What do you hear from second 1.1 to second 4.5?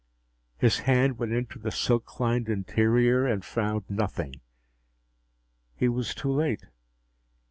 went into the silk lined interior and found nothing!